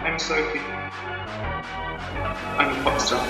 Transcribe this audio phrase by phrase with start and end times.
[0.00, 0.60] I'm Sophie.
[2.58, 3.24] I'm a pop star.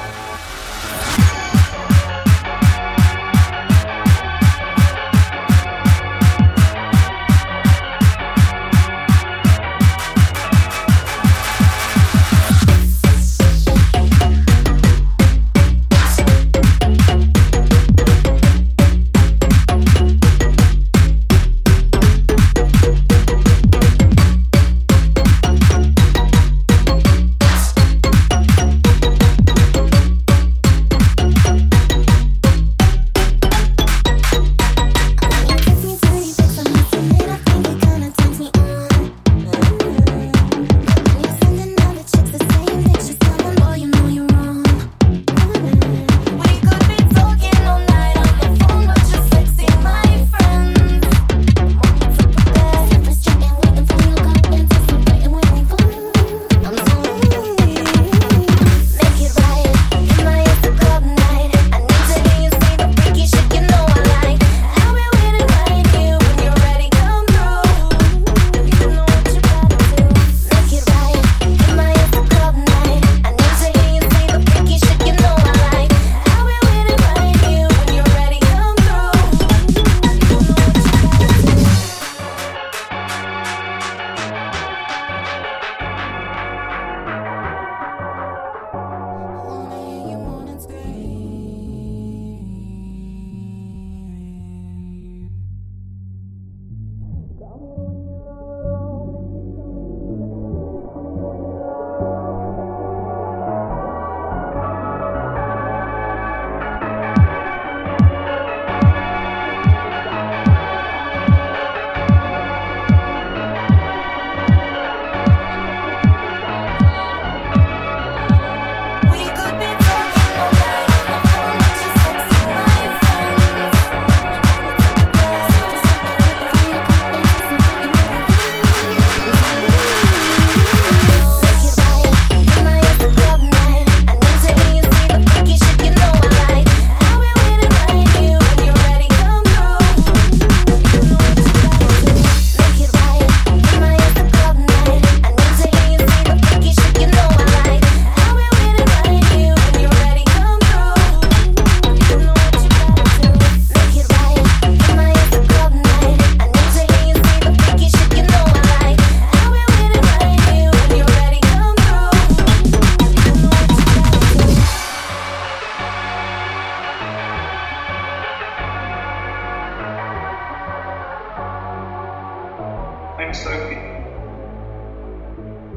[173.28, 173.76] I'm Sophie.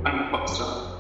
[0.06, 0.91] I'm a pop star.